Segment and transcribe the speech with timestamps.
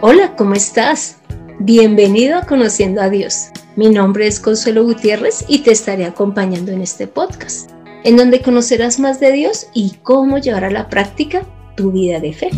[0.00, 1.16] Hola, ¿cómo estás?
[1.58, 3.48] Bienvenido a Conociendo a Dios.
[3.74, 7.72] Mi nombre es Consuelo Gutiérrez y te estaré acompañando en este podcast,
[8.04, 11.44] en donde conocerás más de Dios y cómo llevar a la práctica
[11.76, 12.50] tu vida de fe.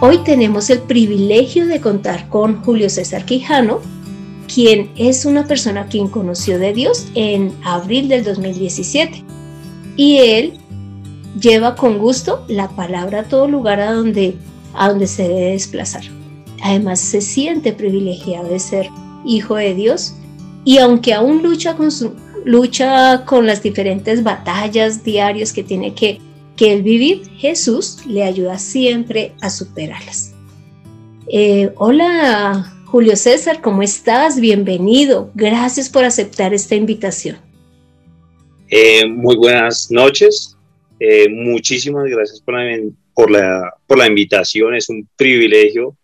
[0.00, 3.82] Hoy tenemos el privilegio de contar con Julio César Quijano,
[4.52, 9.22] quien es una persona quien conoció de Dios en abril del 2017.
[9.96, 10.58] Y él
[11.40, 14.36] lleva con gusto la palabra a todo lugar a donde,
[14.74, 16.02] a donde se debe desplazar.
[16.62, 18.88] Además se siente privilegiado de ser
[19.24, 20.14] hijo de Dios
[20.64, 26.20] y aunque aún lucha con, su, lucha con las diferentes batallas diarias que tiene que,
[26.56, 30.32] que él vivir, Jesús le ayuda siempre a superarlas.
[31.26, 34.38] Eh, hola Julio César, ¿cómo estás?
[34.38, 35.30] Bienvenido.
[35.34, 37.38] Gracias por aceptar esta invitación.
[38.68, 40.53] Eh, muy buenas noches.
[40.98, 42.78] Eh, muchísimas gracias por la,
[43.14, 45.96] por, la, por la invitación, es un privilegio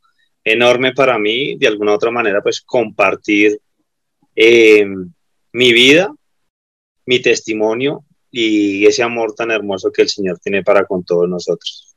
[0.45, 3.61] enorme para mí, de alguna otra manera, pues compartir
[4.35, 4.87] eh,
[5.53, 6.15] mi vida,
[7.07, 11.95] mi testimonio y ese amor tan hermoso que el Señor tiene para con todos nosotros.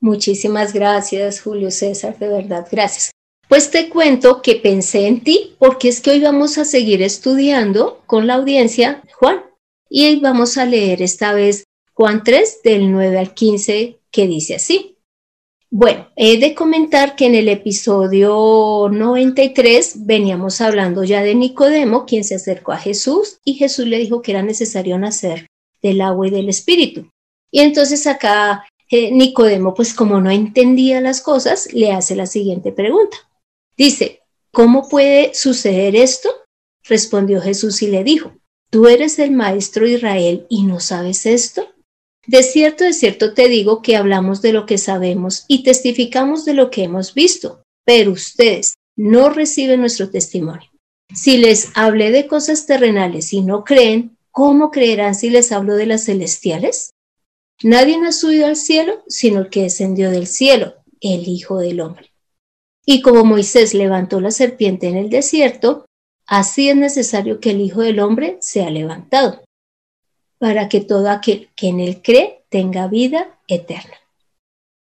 [0.00, 3.12] Muchísimas gracias, Julio César, de verdad, gracias.
[3.48, 8.02] Pues te cuento que pensé en ti porque es que hoy vamos a seguir estudiando
[8.06, 9.42] con la audiencia, Juan,
[9.88, 14.54] y hoy vamos a leer esta vez Juan 3 del 9 al 15 que dice
[14.56, 14.96] así.
[15.70, 22.24] Bueno, he de comentar que en el episodio 93 veníamos hablando ya de Nicodemo, quien
[22.24, 25.46] se acercó a Jesús y Jesús le dijo que era necesario nacer
[25.80, 27.10] del agua y del espíritu.
[27.50, 32.72] Y entonces acá eh, Nicodemo, pues como no entendía las cosas, le hace la siguiente
[32.72, 33.16] pregunta.
[33.74, 34.20] Dice,
[34.50, 36.28] ¿cómo puede suceder esto?
[36.84, 38.32] Respondió Jesús y le dijo,
[38.68, 41.66] ¿tú eres el maestro de Israel y no sabes esto?
[42.26, 46.54] De cierto, de cierto te digo que hablamos de lo que sabemos y testificamos de
[46.54, 50.70] lo que hemos visto, pero ustedes no reciben nuestro testimonio.
[51.12, 55.86] Si les hablé de cosas terrenales y no creen, ¿cómo creerán si les hablo de
[55.86, 56.92] las celestiales?
[57.64, 62.12] Nadie ha subido al cielo sino el que descendió del cielo, el Hijo del Hombre.
[62.86, 65.86] Y como Moisés levantó la serpiente en el desierto,
[66.26, 69.42] así es necesario que el Hijo del Hombre sea levantado
[70.42, 73.94] para que todo aquel que en él cree tenga vida eterna.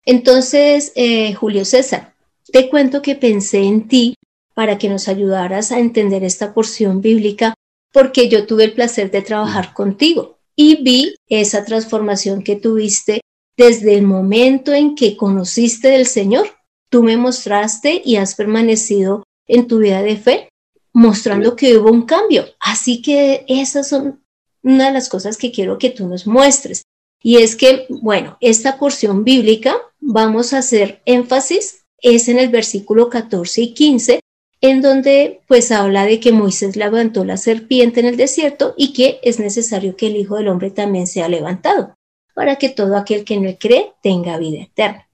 [0.04, 2.14] Entonces, eh, Julio César,
[2.52, 4.14] te cuento que pensé en ti
[4.54, 7.54] para que nos ayudaras a entender esta porción bíblica
[7.92, 13.20] porque yo tuve el placer de trabajar contigo y vi esa transformación que tuviste
[13.56, 16.46] desde el momento en que conociste del Señor.
[16.88, 20.48] Tú me mostraste y has permanecido en tu vida de fe,
[20.92, 22.44] mostrando que hubo un cambio.
[22.60, 24.21] Así que esas son
[24.62, 26.82] una de las cosas que quiero que tú nos muestres.
[27.22, 33.08] Y es que, bueno, esta porción bíblica, vamos a hacer énfasis, es en el versículo
[33.08, 34.20] 14 y 15,
[34.60, 39.20] en donde pues habla de que Moisés levantó la serpiente en el desierto y que
[39.22, 41.94] es necesario que el Hijo del Hombre también sea levantado,
[42.34, 45.08] para que todo aquel que no él cree tenga vida eterna.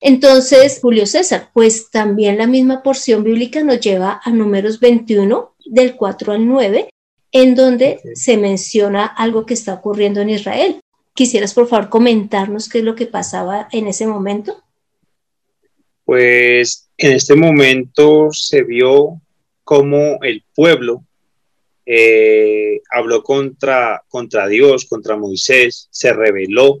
[0.00, 5.94] Entonces, Julio César, pues también la misma porción bíblica nos lleva a números 21, del
[5.96, 6.90] 4 al 9,
[7.32, 10.80] en donde se menciona algo que está ocurriendo en Israel.
[11.14, 14.62] ¿Quisieras, por favor, comentarnos qué es lo que pasaba en ese momento?
[16.04, 19.20] Pues en este momento se vio
[19.64, 21.04] cómo el pueblo
[21.86, 26.80] eh, habló contra, contra Dios, contra Moisés, se rebeló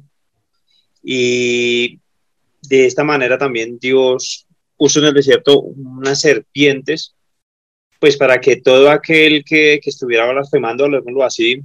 [1.02, 1.98] y
[2.62, 4.46] de esta manera también Dios
[4.76, 7.14] puso en el desierto unas serpientes
[8.02, 11.62] pues para que todo aquel que, estuviera blasfemando, hablemoslo así,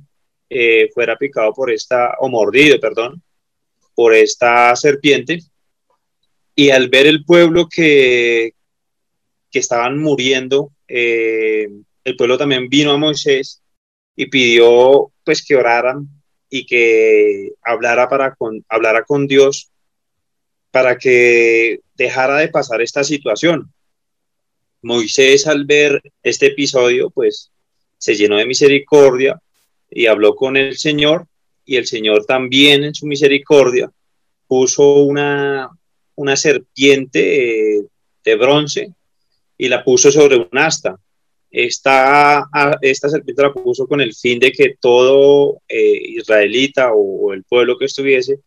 [0.47, 3.23] eh, fuera picado por esta, o mordido, perdón,
[3.95, 5.39] por esta serpiente.
[6.53, 8.53] Y al ver el pueblo que,
[9.49, 11.69] que estaban muriendo, eh,
[12.03, 13.63] el pueblo también vino a Moisés
[14.15, 16.07] y pidió pues que oraran
[16.51, 19.71] y que hablara, para con, hablara con Dios
[20.69, 23.73] para que dejara de pasar esta situación.
[24.81, 27.51] Moisés al ver este episodio, pues
[27.97, 29.41] se llenó de misericordia
[29.89, 31.27] y habló con el Señor
[31.65, 33.91] y el Señor también en su misericordia
[34.47, 35.69] puso una,
[36.15, 37.83] una serpiente eh,
[38.23, 38.93] de bronce
[39.57, 40.97] y la puso sobre un asta.
[41.49, 42.47] Esta,
[42.81, 47.77] esta serpiente la puso con el fin de que todo eh, israelita o, el pueblo
[47.77, 48.39] que estuviese,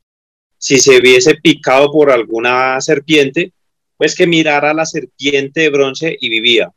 [0.59, 3.53] si se viese picado por alguna serpiente,
[4.01, 6.73] pues que mirara a la serpiente de bronce y vivía.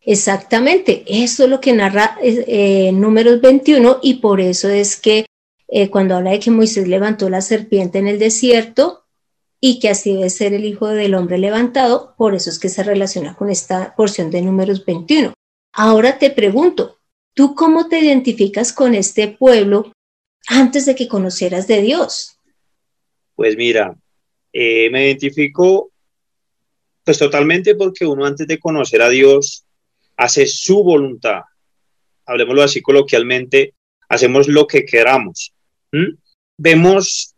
[0.00, 5.24] Exactamente, eso es lo que narra eh, Números 21 y por eso es que
[5.68, 9.04] eh, cuando habla de que Moisés levantó la serpiente en el desierto
[9.60, 12.82] y que así debe ser el Hijo del Hombre levantado, por eso es que se
[12.82, 15.32] relaciona con esta porción de números 21.
[15.74, 16.98] Ahora te pregunto,
[17.34, 19.92] ¿tú cómo te identificas con este pueblo
[20.48, 22.40] antes de que conocieras de Dios?
[23.36, 23.96] Pues mira,
[24.52, 25.92] eh, me identifico
[27.04, 29.64] pues totalmente porque uno antes de conocer a Dios
[30.16, 31.42] hace su voluntad.
[32.26, 33.74] Hablemoslo así coloquialmente,
[34.08, 35.52] hacemos lo que queramos.
[36.56, 37.34] Vemos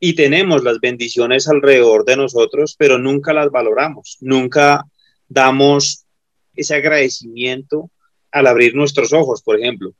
[0.00, 4.84] y tenemos las bendiciones alrededor de nosotros, pero nunca las valoramos, nunca
[5.28, 6.06] damos
[6.54, 7.90] ese agradecimiento
[8.32, 9.92] al abrir nuestros ojos, por ejemplo.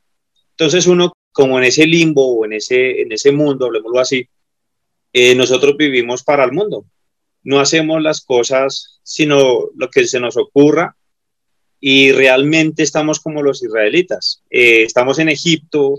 [0.52, 4.26] Entonces uno, como en ese limbo o en ese, en ese mundo, hablemoslo así,
[5.12, 6.84] eh, nosotros vivimos para el mundo.
[7.42, 10.94] No hacemos las cosas sino lo que se nos ocurra
[11.80, 14.40] y realmente estamos como los israelitas.
[14.50, 15.96] Eh, estamos en Egipto,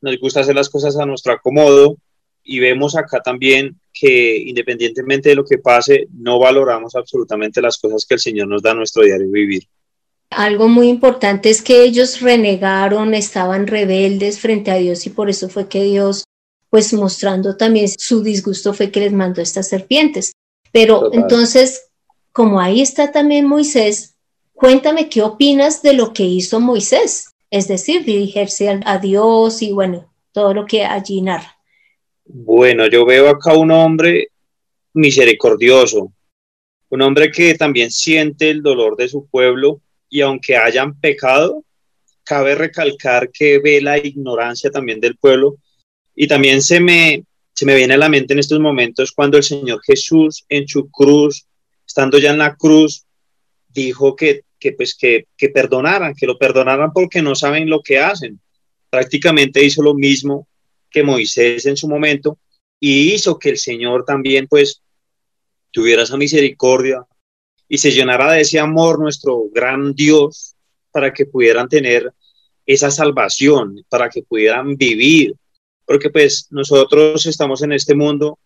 [0.00, 1.96] nos gusta hacer las cosas a nuestro acomodo
[2.42, 8.04] y vemos acá también que independientemente de lo que pase, no valoramos absolutamente las cosas
[8.04, 9.68] que el Señor nos da a nuestro diario vivir.
[10.30, 15.48] Algo muy importante es que ellos renegaron, estaban rebeldes frente a Dios y por eso
[15.48, 16.24] fue que Dios,
[16.68, 20.32] pues mostrando también su disgusto, fue que les mandó estas serpientes.
[20.72, 21.89] Pero entonces,
[22.32, 24.16] como ahí está también Moisés,
[24.52, 30.12] cuéntame qué opinas de lo que hizo Moisés, es decir, dirigirse a Dios y bueno,
[30.32, 31.56] todo lo que allí narra.
[32.24, 34.28] Bueno, yo veo acá un hombre
[34.94, 36.12] misericordioso,
[36.88, 41.64] un hombre que también siente el dolor de su pueblo y aunque hayan pecado,
[42.22, 45.56] cabe recalcar que ve la ignorancia también del pueblo
[46.14, 49.42] y también se me, se me viene a la mente en estos momentos cuando el
[49.42, 51.46] Señor Jesús en su cruz,
[51.90, 53.04] estando ya en la cruz,
[53.68, 57.98] dijo que, que pues que, que perdonaran, que lo perdonaran porque no saben lo que
[57.98, 58.40] hacen.
[58.88, 60.46] Prácticamente hizo lo mismo
[60.88, 62.38] que Moisés en su momento
[62.78, 64.82] y hizo que el Señor también pues
[65.72, 67.04] tuviera esa misericordia
[67.68, 70.54] y se llenara de ese amor nuestro gran Dios
[70.92, 72.12] para que pudieran tener
[72.66, 75.34] esa salvación, para que pudieran vivir,
[75.84, 78.38] porque pues nosotros estamos en este mundo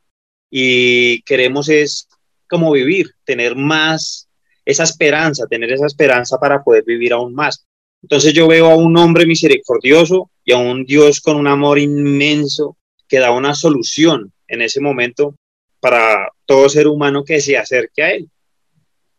[0.51, 2.09] y queremos es
[2.49, 4.29] como vivir, tener más
[4.65, 7.67] esa esperanza, tener esa esperanza para poder vivir aún más.
[8.03, 12.77] Entonces yo veo a un hombre misericordioso y a un Dios con un amor inmenso
[13.09, 15.37] que da una solución en ese momento
[15.81, 18.29] para todo ser humano que se acerque a él.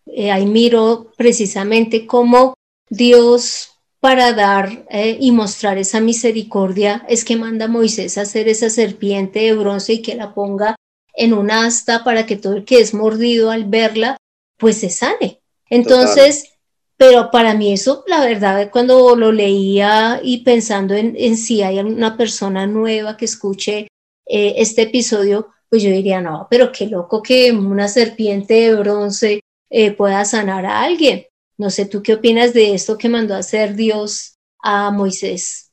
[0.08, 2.54] Eh, ahí miro precisamente cómo
[2.90, 8.48] Dios para dar eh, y mostrar esa misericordia es que manda a Moisés a hacer
[8.48, 10.76] esa serpiente de bronce y que la ponga
[11.18, 14.18] en un asta para que todo el que es mordido al verla
[14.58, 15.42] pues se sane.
[15.70, 16.56] Entonces,
[16.98, 21.80] pero para mí eso, la verdad, cuando lo leía y pensando en, en si hay
[21.80, 23.88] una persona nueva que escuche
[24.28, 29.42] eh, este episodio, pues yo diría, no, pero qué loco que una serpiente de bronce
[29.70, 31.26] eh, pueda sanar a alguien.
[31.58, 35.72] No sé, ¿tú qué opinas de esto que mandó a hacer Dios a Moisés?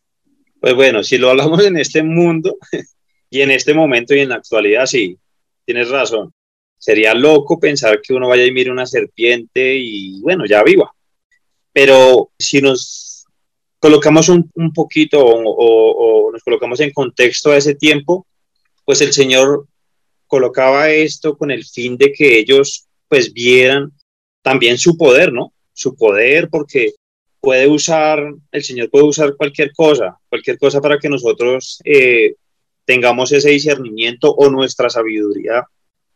[0.60, 2.56] Pues bueno, si lo hablamos en este mundo
[3.30, 5.18] y en este momento y en la actualidad, sí,
[5.64, 6.32] tienes razón.
[6.78, 10.92] Sería loco pensar que uno vaya y mire una serpiente y bueno, ya viva.
[11.72, 13.26] Pero si nos
[13.78, 18.26] colocamos un, poquito o, o nos colocamos en contexto a ese tiempo,
[18.84, 19.66] pues el Señor
[20.26, 23.92] colocaba esto con el fin de que ellos pues vieran
[24.42, 25.52] también su poder, ¿no?
[25.72, 26.94] Su poder porque
[27.40, 32.34] puede usar, el Señor puede usar cualquier cosa, cualquier cosa para que nosotros eh,
[32.84, 35.67] tengamos ese discernimiento o nuestra sabiduría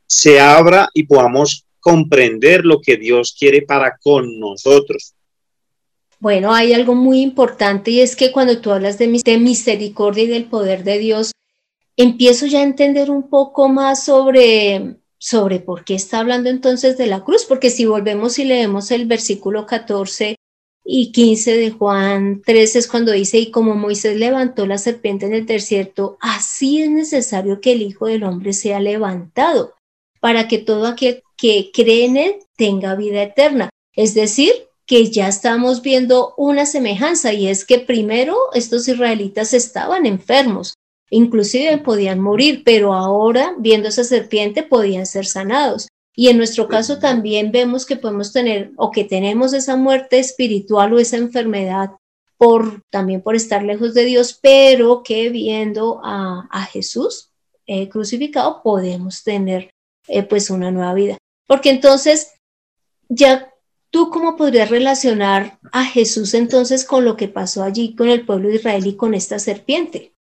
[0.07, 5.15] se abra y podamos comprender lo que Dios quiere para con nosotros.
[6.19, 10.29] Bueno, hay algo muy importante y es que cuando tú hablas de, de misericordia y
[10.29, 11.33] del poder de Dios,
[11.97, 17.07] empiezo ya a entender un poco más sobre sobre por qué está hablando entonces de
[17.07, 20.37] la cruz, porque si volvemos y leemos el versículo 14
[20.87, 25.35] y 15 de Juan 13 es cuando dice, y como Moisés levantó la serpiente en
[25.35, 29.75] el desierto, así es necesario que el Hijo del Hombre sea levantado,
[30.21, 33.69] para que todo aquel que cree en él tenga vida eterna.
[33.95, 34.53] Es decir,
[34.87, 40.75] que ya estamos viendo una semejanza y es que primero estos israelitas estaban enfermos,
[41.11, 45.89] Inclusive podían morir, pero ahora, viendo esa serpiente, podían ser sanados.
[46.19, 50.95] Y en nuestro caso también vemos que podemos tener o que tenemos esa muerte espiritual
[50.95, 51.91] o esa enfermedad
[52.39, 57.31] por también por estar lejos de Dios, pero que viendo a, Jesús
[57.67, 59.71] eh, crucificado podemos tener
[60.09, 61.19] eh, pues una nueva vida.
[61.47, 62.33] Porque entonces,
[63.09, 63.53] ya
[63.91, 68.49] tú cómo podrías relacionar a Jesús entonces con lo que pasó allí con el pueblo
[68.49, 70.13] de Israel y con esta serpiente?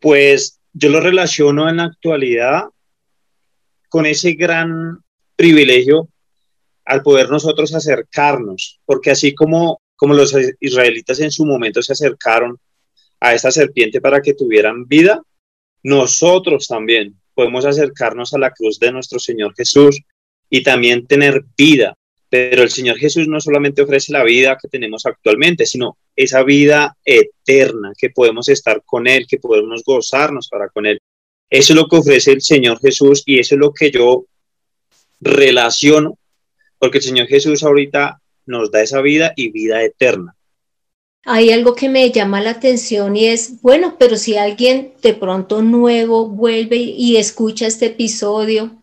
[0.00, 2.64] Pues yo lo relaciono en la actualidad
[3.88, 4.98] con ese gran
[5.36, 6.08] privilegio
[6.84, 12.58] al poder nosotros acercarnos, porque así como, como los israelitas en su momento se acercaron
[13.20, 15.22] a esta serpiente para que tuvieran vida,
[15.82, 20.00] nosotros también podemos acercarnos a la cruz de nuestro Señor Jesús
[20.48, 21.94] y también tener vida.
[22.28, 26.96] Pero el Señor Jesús no solamente ofrece la vida que tenemos actualmente, sino esa vida
[27.04, 30.98] eterna, que podemos estar con Él, que podemos gozarnos para con Él.
[31.48, 34.24] Eso es lo que ofrece el Señor Jesús y eso es lo que yo
[35.20, 36.18] relaciono,
[36.78, 40.34] porque el Señor Jesús ahorita nos da esa vida y vida eterna.
[41.24, 45.60] Hay algo que me llama la atención y es, bueno, pero si alguien de pronto
[45.60, 48.82] nuevo vuelve y escucha este episodio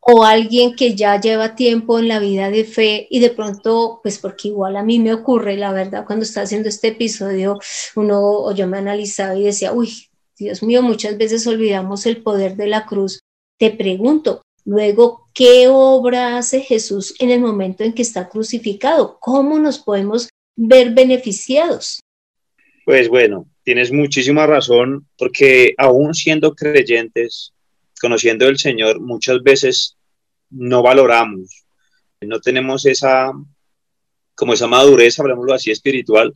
[0.00, 4.18] o alguien que ya lleva tiempo en la vida de fe y de pronto, pues
[4.18, 7.58] porque igual a mí me ocurre, la verdad, cuando está haciendo este episodio,
[7.96, 12.56] uno o yo me analizaba y decía, uy, Dios mío, muchas veces olvidamos el poder
[12.56, 13.20] de la cruz.
[13.58, 19.18] Te pregunto, luego, ¿qué obra hace Jesús en el momento en que está crucificado?
[19.20, 22.00] ¿Cómo nos podemos ver beneficiados?
[22.84, 27.52] Pues bueno, tienes muchísima razón, porque aún siendo creyentes,
[28.00, 29.96] conociendo el Señor, muchas veces
[30.50, 31.64] no valoramos,
[32.20, 33.32] no tenemos esa,
[34.34, 36.34] como esa madurez, hablemoslo así, espiritual,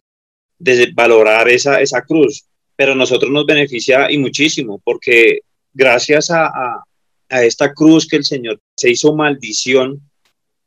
[0.58, 2.47] de valorar esa, esa cruz.
[2.78, 5.40] Pero nosotros nos beneficia y muchísimo, porque
[5.74, 6.84] gracias a,
[7.28, 10.00] esta cruz que el Señor se hizo maldición,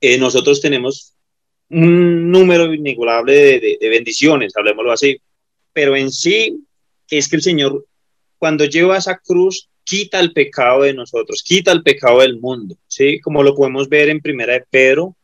[0.01, 1.13] eh, nosotros tenemos
[1.69, 5.21] un número inigualable de, bendiciones, hablemoslo así.
[5.71, 6.57] Pero en sí
[7.09, 7.85] es que el Señor,
[8.37, 13.21] cuando lleva esa cruz, quita el pecado de nosotros, quita el pecado del mundo, ¿sí?
[13.21, 15.15] Como lo podemos ver en Primera de Pedro,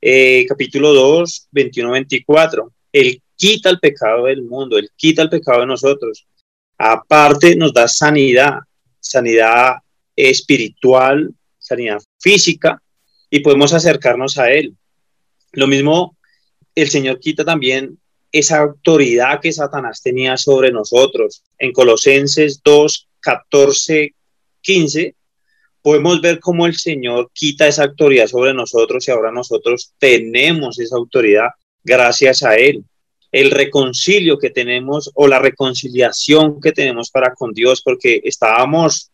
[0.00, 2.72] eh, capítulo 2, 21-24.
[2.92, 6.26] Él quita el pecado del mundo, Él quita el pecado de nosotros.
[6.76, 8.58] Aparte nos da sanidad,
[9.00, 9.76] sanidad
[10.14, 12.82] espiritual, sanidad física,
[13.30, 14.76] y podemos acercarnos a Él.
[15.52, 16.18] Lo mismo,
[16.74, 17.98] el Señor quita también
[18.30, 21.42] esa autoridad que Satanás tenía sobre nosotros.
[21.58, 24.14] En Colosenses 2, 14,
[24.60, 25.14] 15,
[25.80, 30.96] podemos ver cómo el Señor quita esa autoridad sobre nosotros y ahora nosotros tenemos esa
[30.96, 31.48] autoridad
[31.82, 32.84] gracias a Él.
[33.32, 39.10] El reconcilio que tenemos o la reconciliación que tenemos para con Dios, porque estábamos,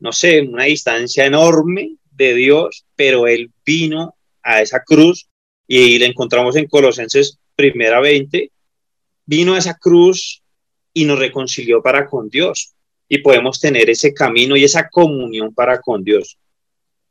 [0.00, 5.28] no sé, en una distancia enorme de Dios, pero Él vino a esa cruz
[5.66, 8.50] y la encontramos en Colosenses primera 20,
[9.26, 10.42] vino a esa cruz
[10.92, 12.74] y nos reconcilió para con Dios
[13.08, 16.38] y podemos tener ese camino y esa comunión para con Dios.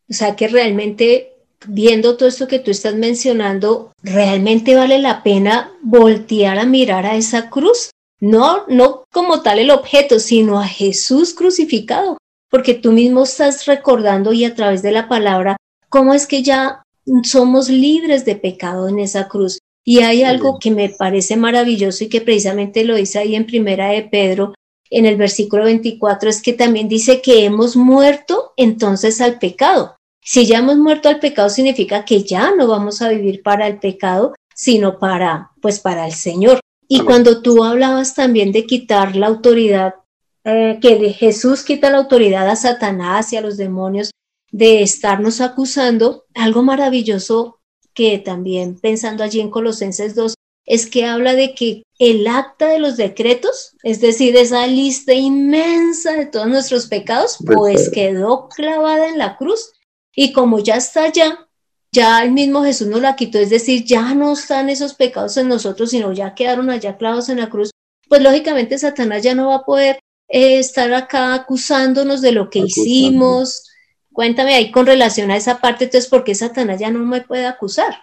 [0.09, 1.33] O sea que realmente
[1.67, 7.15] viendo todo esto que tú estás mencionando, realmente vale la pena voltear a mirar a
[7.15, 7.91] esa cruz.
[8.19, 12.17] No, no como tal el objeto, sino a Jesús crucificado,
[12.49, 15.57] porque tú mismo estás recordando y a través de la palabra
[15.89, 16.83] cómo es que ya
[17.23, 19.59] somos libres de pecado en esa cruz.
[19.83, 23.89] Y hay algo que me parece maravilloso y que precisamente lo dice ahí en Primera
[23.89, 24.53] de Pedro,
[24.91, 29.95] en el versículo 24, es que también dice que hemos muerto entonces al pecado.
[30.23, 33.79] Si ya hemos muerto al pecado significa que ya no vamos a vivir para el
[33.79, 36.59] pecado, sino para, pues para el Señor.
[36.87, 39.95] Y cuando tú hablabas también de quitar la autoridad,
[40.43, 44.11] eh, que Jesús quita la autoridad a Satanás y a los demonios,
[44.51, 47.59] de estarnos acusando, algo maravilloso
[47.93, 50.33] que también pensando allí en Colosenses 2,
[50.65, 56.13] es que habla de que el acta de los decretos, es decir, esa lista inmensa
[56.13, 59.71] de todos nuestros pecados, pues, pues quedó clavada en la cruz.
[60.15, 61.47] Y como ya está allá,
[61.91, 65.47] ya el mismo Jesús nos la quitó, es decir, ya no están esos pecados en
[65.47, 67.71] nosotros, sino ya quedaron allá clavados en la cruz,
[68.07, 69.99] pues lógicamente Satanás ya no va a poder
[70.29, 73.71] eh, estar acá acusándonos de lo que hicimos,
[74.13, 77.45] Cuéntame ahí con relación a esa parte, entonces, ¿por qué Satanás ya no me puede
[77.45, 77.95] acusar?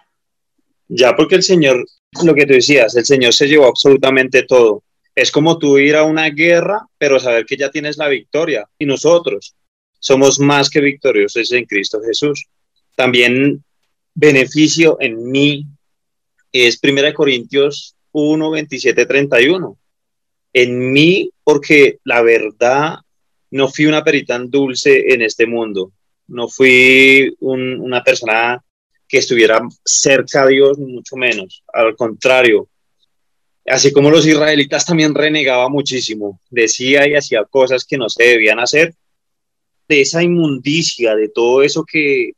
[0.87, 1.85] Ya porque el Señor,
[2.23, 4.83] lo que tú decías, el Señor se llevó absolutamente todo.
[5.13, 8.67] Es como tú ir a una guerra, pero saber que ya tienes la victoria.
[8.79, 9.53] Y nosotros
[9.99, 12.47] somos más que victoriosos en Cristo Jesús.
[12.95, 13.63] También
[14.13, 15.65] beneficio en mí
[16.51, 19.77] es 1 Corintios 1, 27, 31.
[20.53, 22.95] En mí, porque la verdad
[23.51, 25.91] no fui una perita dulce en este mundo
[26.29, 28.63] no fui una persona
[29.07, 31.63] que estuviera cerca a Dios, mucho menos.
[31.73, 32.69] Al contrario,
[33.65, 38.59] así como los israelitas también renegaba muchísimo, decía y hacía cosas que no se debían
[38.59, 38.93] hacer,
[39.89, 42.33] de esa inmundicia, de todo eso que,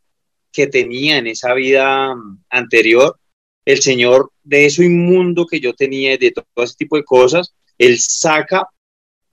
[0.51, 2.15] que tenía en esa vida
[2.50, 3.17] anterior,
[3.65, 8.00] el Señor, de eso inmundo que yo tenía, de todo ese tipo de cosas, Él
[8.00, 8.67] saca,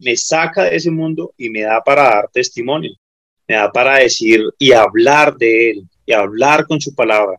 [0.00, 2.92] me saca de ese mundo y me da para dar testimonio.
[3.46, 7.38] me da para decir y hablar de Él, y hablar con su palabra.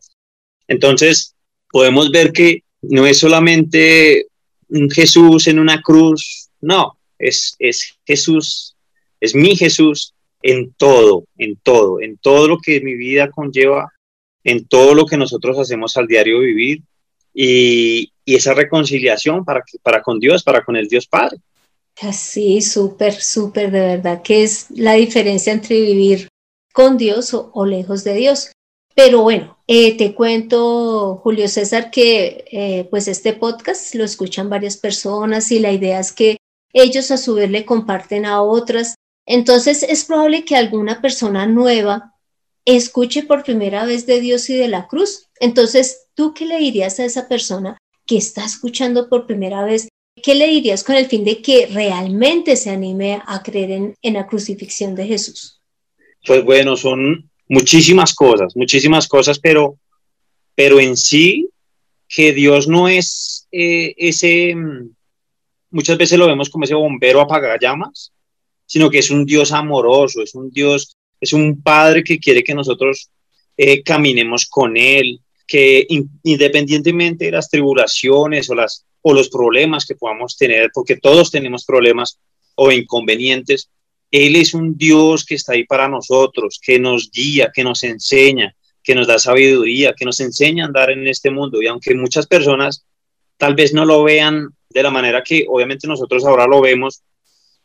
[0.67, 1.35] Entonces,
[1.71, 4.27] podemos ver que no es solamente
[4.69, 8.75] un Jesús en una cruz, no, es, es Jesús,
[9.19, 13.91] es mi Jesús en todo, en todo, en todo lo que mi vida conlleva,
[14.43, 16.83] en todo lo que nosotros hacemos al diario vivir
[17.33, 21.39] y, esa reconciliación para, para con Dios, para con el Dios Padre.
[22.13, 26.29] Sí, súper, súper, de verdad, que es la diferencia entre vivir
[26.71, 28.51] con Dios o, lejos de Dios.
[28.95, 34.77] Pero bueno, eh, te cuento, Julio César, que eh, pues este podcast lo escuchan varias
[34.77, 36.37] personas y la idea es que
[36.71, 38.95] ellos a su vez le comparten a otras.
[39.29, 42.15] Entonces es probable que alguna persona nueva
[42.65, 45.29] escuche por primera vez de Dios y de la cruz.
[45.39, 49.87] Entonces, ¿tú qué le dirías a esa persona que está escuchando por primera vez
[50.21, 54.27] ¿Qué le dirías con el fin de que realmente se anime a creer en, la
[54.27, 55.61] crucifixión de Jesús?
[56.25, 59.77] Pues bueno, son muchísimas cosas, muchísimas cosas, pero,
[60.55, 61.49] pero en sí,
[62.07, 64.89] que Dios no es eh, ese, mm,
[65.71, 67.25] muchas veces lo vemos como ese bombero
[67.61, 68.11] llamas,
[68.69, 72.53] sino que es un Dios amoroso, es un Dios, es un Padre que quiere que
[72.53, 73.09] nosotros
[73.57, 75.87] eh, caminemos con Él, que
[76.23, 81.65] independientemente de las tribulaciones o las o los problemas que podamos tener, porque todos tenemos
[81.65, 82.19] problemas
[82.55, 83.69] o inconvenientes,
[84.11, 88.55] Él es un Dios que está ahí para nosotros, que nos guía, que nos enseña,
[88.83, 91.61] que nos da sabiduría, que nos enseña a andar en este mundo.
[91.61, 92.85] Y aunque muchas personas
[93.37, 97.01] tal vez no lo vean de la manera que obviamente nosotros ahora lo vemos,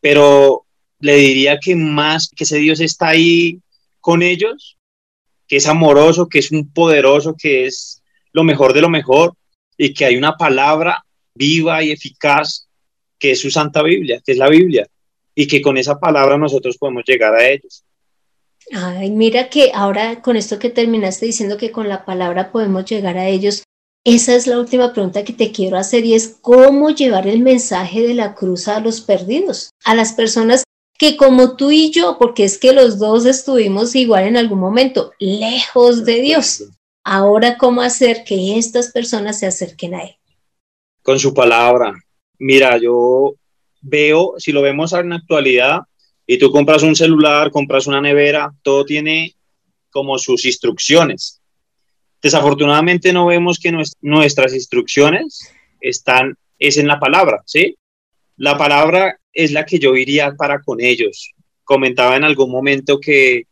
[0.00, 0.63] pero
[1.04, 3.60] le diría que más que ese Dios está ahí
[4.00, 4.78] con ellos,
[5.46, 9.34] que es amoroso, que es un poderoso, que es lo mejor de lo mejor
[9.76, 12.68] y que hay una palabra viva y eficaz
[13.18, 14.86] que es su Santa Biblia, que es la Biblia,
[15.34, 17.84] y que con esa palabra nosotros podemos llegar a ellos.
[18.72, 23.18] Ay, mira que ahora con esto que terminaste diciendo que con la palabra podemos llegar
[23.18, 23.62] a ellos,
[24.06, 28.00] esa es la última pregunta que te quiero hacer y es cómo llevar el mensaje
[28.00, 30.64] de la cruz a los perdidos, a las personas
[31.04, 35.12] que como tú y yo, porque es que los dos estuvimos igual en algún momento,
[35.18, 36.64] lejos de Dios.
[37.02, 40.16] Ahora, ¿cómo hacer que estas personas se acerquen a Él?
[41.04, 41.92] con su palabra.
[42.38, 43.34] Mira, yo
[43.82, 45.80] veo, si lo vemos en la actualidad,
[46.26, 49.34] y tú compras un celular, compras una nevera, todo tiene
[49.90, 51.42] como sus instrucciones.
[52.22, 57.76] Desafortunadamente no vemos que nuestras instrucciones están, es en la palabra, ¿sí?
[58.36, 61.32] La palabra es la que yo iría para con ellos.
[61.62, 63.46] Comentaba en algún momento que,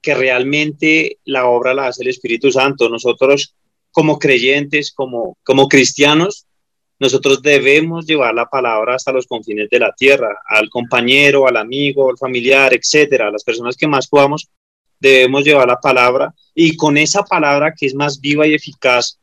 [0.00, 2.88] que realmente la obra la hace el Espíritu Santo.
[2.88, 3.54] Nosotros
[3.90, 6.46] como creyentes, como, como cristianos,
[6.98, 12.10] nosotros debemos llevar la palabra hasta los confines de la tierra, al compañero, al amigo,
[12.10, 14.48] al familiar, etcétera, a las personas que más podamos,
[15.00, 19.18] debemos llevar la palabra y con esa palabra que es más viva y eficaz,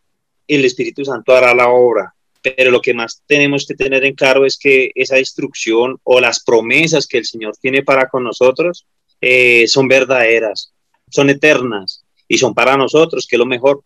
[0.48, 2.16] el Espíritu Santo hará la obra.
[2.56, 6.44] Pero lo que más tenemos que tener en claro es que esa instrucción o las
[6.44, 8.86] promesas que el Señor tiene para con nosotros
[9.22, 10.72] eh, son verdaderas,
[11.10, 13.82] son eternas y son para nosotros, que es lo mejor.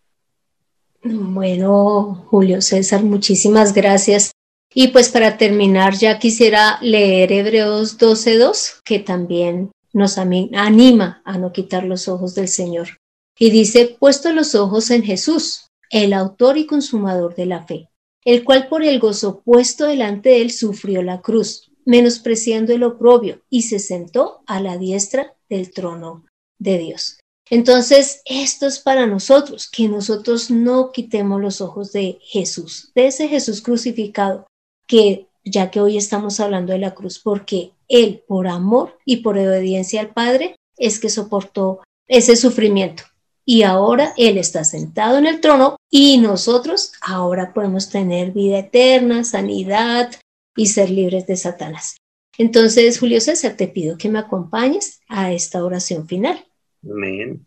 [1.02, 4.32] Bueno, Julio César, muchísimas gracias.
[4.74, 11.52] Y pues para terminar, ya quisiera leer Hebreos 12.2, que también nos anima a no
[11.52, 12.98] quitar los ojos del Señor.
[13.38, 17.88] Y dice, puesto los ojos en Jesús, el autor y consumador de la fe,
[18.24, 23.42] el cual por el gozo puesto delante de él sufrió la cruz, menospreciando el oprobio,
[23.50, 26.24] y se sentó a la diestra del trono
[26.58, 27.18] de Dios.
[27.50, 33.28] Entonces, esto es para nosotros, que nosotros no quitemos los ojos de Jesús, de ese
[33.28, 34.46] Jesús crucificado,
[34.86, 39.36] que ya que hoy estamos hablando de la cruz, porque Él, por amor y por
[39.36, 43.02] obediencia al Padre, es que soportó ese sufrimiento.
[43.44, 49.24] Y ahora Él está sentado en el trono y nosotros ahora podemos tener vida eterna,
[49.24, 50.12] sanidad
[50.56, 51.96] y ser libres de Satanás.
[52.38, 56.44] Entonces, Julio César, te pido que me acompañes a esta oración final.
[56.84, 57.44] Amén.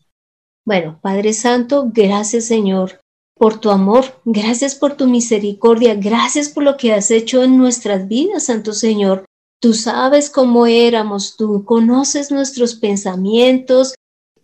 [0.65, 2.99] Bueno, Padre Santo, gracias Señor
[3.37, 8.07] por tu amor, gracias por tu misericordia, gracias por lo que has hecho en nuestras
[8.07, 9.25] vidas, Santo Señor.
[9.61, 13.93] Tú sabes cómo éramos, tú conoces nuestros pensamientos,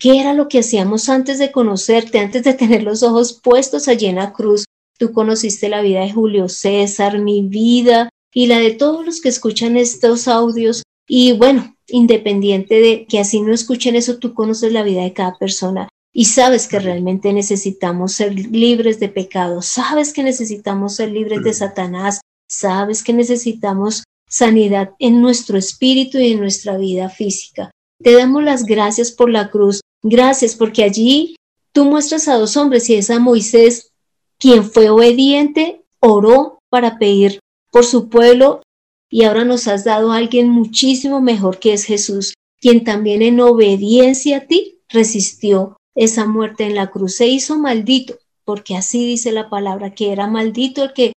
[0.01, 4.07] qué era lo que hacíamos antes de conocerte, antes de tener los ojos puestos allí
[4.07, 4.65] en la cruz.
[4.97, 9.29] Tú conociste la vida de Julio César, mi vida y la de todos los que
[9.29, 10.81] escuchan estos audios.
[11.07, 15.37] Y bueno, independiente de que así no escuchen eso, tú conoces la vida de cada
[15.37, 21.43] persona y sabes que realmente necesitamos ser libres de pecado, sabes que necesitamos ser libres
[21.43, 27.69] de Satanás, sabes que necesitamos sanidad en nuestro espíritu y en nuestra vida física.
[28.03, 29.81] Te damos las gracias por la cruz.
[30.03, 31.35] Gracias porque allí
[31.71, 33.91] tú muestras a dos hombres y es a Moisés,
[34.39, 37.39] quien fue obediente, oró para pedir
[37.71, 38.61] por su pueblo
[39.09, 43.39] y ahora nos has dado a alguien muchísimo mejor que es Jesús, quien también en
[43.39, 47.17] obediencia a ti resistió esa muerte en la cruz.
[47.17, 51.13] Se hizo maldito, porque así dice la palabra, que era maldito el que,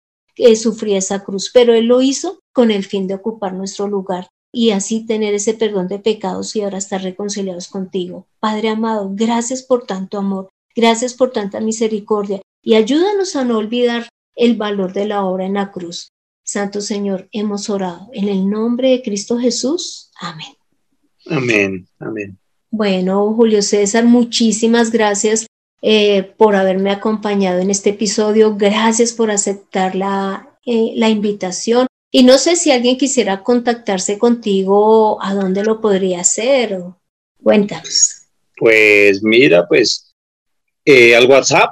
[0.57, 4.71] sufría esa cruz, pero él lo hizo con el fin de ocupar nuestro lugar y
[4.71, 8.27] así tener ese perdón de pecados y ahora estar reconciliados contigo.
[8.41, 14.09] Padre amado, gracias por tanto amor, gracias por tanta misericordia y ayúdanos a no olvidar
[14.37, 16.09] el valor de la obra en la cruz.
[16.45, 20.11] Santo Señor, hemos orado en el nombre de Cristo Jesús.
[20.21, 20.55] Amén.
[21.27, 22.39] Amén, amén.
[22.71, 25.47] Bueno, Julio César, muchísimas gracias
[25.81, 28.57] eh, por haberme acompañado en este episodio.
[28.57, 31.87] Gracias por aceptar la, eh, la invitación.
[32.17, 36.79] Y no sé si alguien quisiera contactarse contigo, ¿a dónde lo podría hacer?
[37.43, 38.29] Cuéntanos.
[38.57, 40.15] Pues mira, pues
[40.85, 41.71] eh, al WhatsApp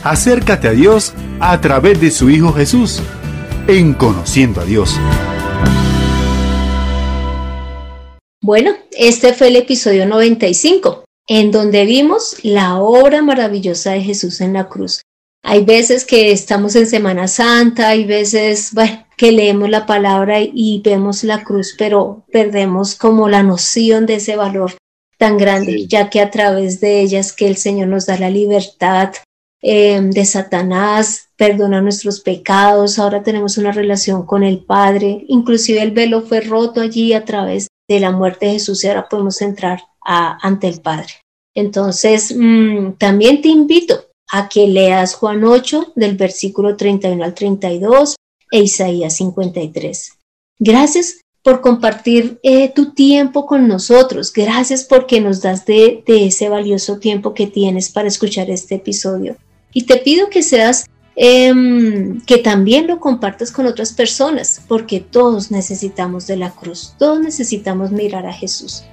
[0.02, 3.00] Acércate a Dios a través de su Hijo Jesús
[3.66, 4.94] en Conociendo a Dios.
[8.42, 14.52] Bueno, este fue el episodio 95, en donde vimos la obra maravillosa de Jesús en
[14.52, 15.02] la cruz.
[15.42, 18.72] Hay veces que estamos en Semana Santa, hay veces
[19.16, 24.36] que leemos la palabra y vemos la cruz, pero perdemos como la noción de ese
[24.36, 24.72] valor
[25.18, 29.12] tan grande, ya que a través de ellas que el Señor nos da la libertad,
[29.66, 35.92] eh, de Satanás, perdona nuestros pecados, ahora tenemos una relación con el Padre, inclusive el
[35.92, 39.80] velo fue roto allí a través de la muerte de Jesús y ahora podemos entrar
[40.04, 41.14] ante el Padre.
[41.54, 48.16] Entonces, mm, también te invito a que leas Juan 8 del versículo 31 al 32
[48.50, 50.12] e Isaías 53.
[50.58, 54.32] Gracias por compartir eh, tu tiempo con nosotros.
[54.32, 59.36] Gracias porque nos das de ese valioso tiempo que tienes para escuchar este episodio.
[59.74, 60.86] Y te pido que seas,
[61.16, 67.20] em, que también lo compartas con otras personas, porque todos necesitamos de la cruz, todos
[67.20, 68.84] necesitamos mirar a Jesús.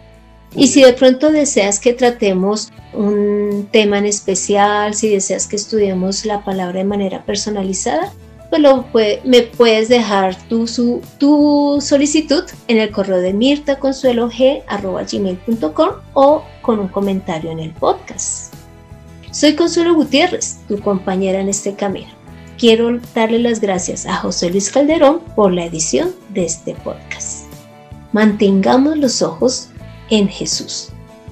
[0.55, 6.25] Y si de pronto deseas que tratemos un tema en especial, si deseas que estudiemos
[6.25, 8.11] la palabra de manera personalizada,
[8.49, 8.85] pues lo
[9.23, 16.89] me puedes dejar tu, su, tu solicitud en el correo de mirtaconsuelog.com o con un
[16.89, 18.53] comentario en el podcast.
[19.31, 22.09] Soy Consuelo Gutiérrez, tu compañera en este camino.
[22.57, 27.45] Quiero darle las gracias a José Luis Calderón por la edición de este podcast.
[28.11, 29.70] Mantengamos los ojos
[30.11, 30.89] en Jesús,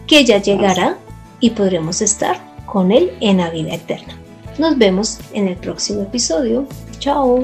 [0.07, 0.97] que ya llegará
[1.39, 4.17] y podremos estar con Él en la vida eterna.
[4.57, 6.65] Nos vemos en el próximo episodio.
[6.97, 7.43] Chao.